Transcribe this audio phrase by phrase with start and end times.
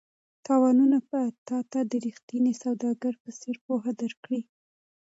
[0.45, 4.41] تاوانونه به تا ته د ریښتیني سوداګر په څېر پوهه درکړي.